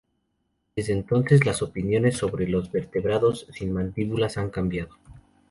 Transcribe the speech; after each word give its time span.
Desde 0.75 0.93
entonces, 0.93 1.45
las 1.45 1.61
opiniones 1.61 2.17
sobre 2.17 2.47
los 2.47 2.71
vertebrados 2.71 3.45
sin 3.53 3.71
mandíbulas 3.71 4.35
han 4.39 4.49
cambiado. 4.49 4.97